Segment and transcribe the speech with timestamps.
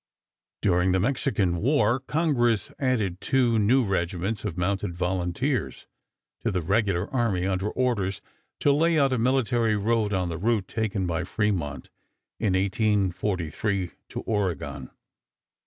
[0.63, 5.85] During the Mexican War Congress added two new regiments of mounted volunteers
[6.39, 8.19] to the regular army under orders
[8.61, 11.91] to lay out a military road on the route taken by Fremont
[12.39, 14.89] in 1843 to Oregon.